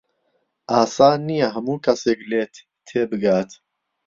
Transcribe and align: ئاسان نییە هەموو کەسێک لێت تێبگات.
ئاسان 0.71 1.17
نییە 1.27 1.47
هەموو 1.55 1.81
کەسێک 1.85 2.19
لێت 2.29 2.53
تێبگات. 2.87 3.51